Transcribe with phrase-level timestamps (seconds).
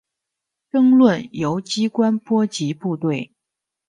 [0.71, 3.35] 争论由机关波及部队。